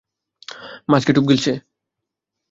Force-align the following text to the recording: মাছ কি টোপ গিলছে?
মাছ 0.89 1.01
কি 1.05 1.11
টোপ 1.13 1.25
গিলছে? 1.29 1.51